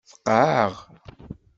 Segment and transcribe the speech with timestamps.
[0.09, 0.73] Feqɛeɣ.